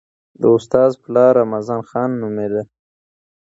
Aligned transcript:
د 0.41 0.43
استاد 0.55 0.91
پلار 1.03 1.31
رمضان 1.41 1.81
خان 1.89 2.09
نومېده. 2.21 2.61